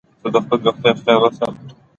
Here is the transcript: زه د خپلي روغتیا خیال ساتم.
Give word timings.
زه 0.23 0.27
د 0.33 0.35
خپلي 0.43 0.59
روغتیا 0.67 0.93
خیال 1.03 1.31
ساتم. 1.37 1.67